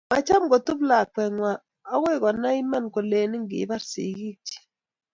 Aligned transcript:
macham 0.11 0.43
kotup 0.51 0.79
lakwee 0.89 1.29
ng'wang 1.35 1.61
okoi 1.95 2.17
konai 2.23 2.57
iman 2.63 2.85
koleni 2.93 3.37
kibar 3.49 3.81
sikiik 3.91 4.37
chii. 4.47 4.61